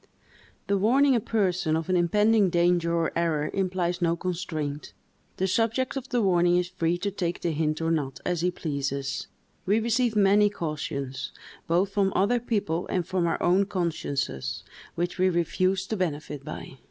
The 0.65 0.79
warning 0.79 1.13
a 1.15 1.19
person 1.19 1.75
of 1.75 1.87
an 1.87 1.95
impending 1.95 2.49
danger 2.49 2.91
or 2.91 3.11
error 3.15 3.51
implies 3.53 4.01
no 4.01 4.15
constraint; 4.15 4.93
the 5.37 5.45
subject 5.45 5.95
of 5.95 6.09
the 6.09 6.23
warning 6.23 6.57
is 6.57 6.69
free 6.69 6.97
to 6.97 7.11
take 7.11 7.41
the 7.41 7.51
hint 7.51 7.79
or 7.81 7.91
not, 7.91 8.19
as 8.25 8.41
he 8.41 8.49
pleases; 8.49 9.27
we 9.67 9.79
receive 9.79 10.15
many 10.15 10.49
cautions, 10.49 11.31
both 11.67 11.91
from 11.91 12.11
other 12.15 12.39
people 12.39 12.87
and 12.87 13.05
from 13.05 13.27
our 13.27 13.37
own 13.43 13.67
consciences, 13.67 14.63
which 14.95 15.19
we 15.19 15.29
refuse 15.29 15.85
to 15.85 15.95
benefit 15.97 16.43
by. 16.43 16.79